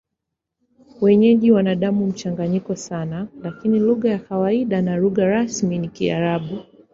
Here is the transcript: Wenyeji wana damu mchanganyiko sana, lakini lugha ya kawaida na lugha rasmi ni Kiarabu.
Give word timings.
Wenyeji 1.01 1.51
wana 1.51 1.75
damu 1.75 2.07
mchanganyiko 2.07 2.75
sana, 2.75 3.27
lakini 3.43 3.79
lugha 3.79 4.09
ya 4.09 4.19
kawaida 4.19 4.81
na 4.81 4.95
lugha 4.97 5.25
rasmi 5.25 5.79
ni 5.79 5.87
Kiarabu. 5.89 6.59